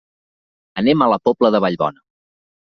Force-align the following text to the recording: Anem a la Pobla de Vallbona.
Anem 0.83 1.05
a 1.07 1.11
la 1.13 1.21
Pobla 1.29 1.53
de 1.59 1.63
Vallbona. 1.69 2.05